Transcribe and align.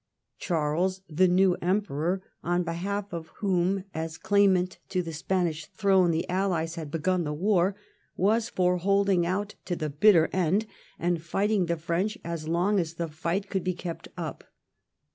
Charles, 0.39 1.03
the 1.07 1.27
new 1.27 1.57
Emperor, 1.61 2.23
on 2.43 2.63
behalf 2.63 3.13
of 3.13 3.27
whom 3.35 3.83
as 3.93 4.17
claimant 4.17 4.79
of 4.95 5.05
the 5.05 5.13
Spanish 5.13 5.67
throne 5.67 6.09
the 6.09 6.27
Allies 6.27 6.73
had 6.73 6.89
begun 6.89 7.23
the 7.23 7.31
war, 7.31 7.75
was 8.17 8.49
for 8.49 8.77
holding 8.77 9.27
out 9.27 9.53
to 9.65 9.75
the 9.75 9.91
bitter 9.91 10.27
end, 10.33 10.65
and 10.97 11.21
fighting 11.21 11.67
the 11.67 11.77
French 11.77 12.17
as 12.23 12.47
long 12.47 12.79
as 12.79 12.95
the 12.95 13.07
fight 13.09 13.47
could 13.47 13.63
be 13.63 13.75
kept 13.75 14.07
up. 14.17 14.43